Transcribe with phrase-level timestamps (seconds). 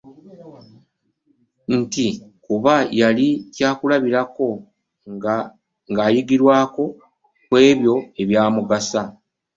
[1.79, 2.05] Nti
[2.45, 4.47] kuba yali kya kulabirako
[5.91, 6.83] ng'ayigirwako
[7.47, 9.01] ku ebyo ebyamussa.